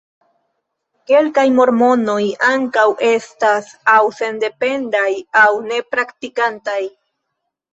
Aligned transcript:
Kelkaj 1.11 1.43
mormonoj 1.57 2.23
ankaŭ 2.53 2.85
estas 3.09 3.69
aŭ 3.97 4.01
sendependaj 4.21 5.07
aŭ 5.43 5.47
ne-praktikantaj. 5.71 6.83